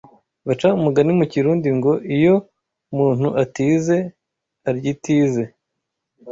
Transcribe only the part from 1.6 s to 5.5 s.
ngo ‘iyo muntu atize aryitize’